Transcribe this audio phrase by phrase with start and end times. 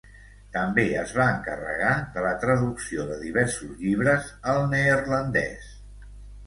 [0.53, 5.71] També es va encarregar de la traducció de diversos llibres al neerlandès.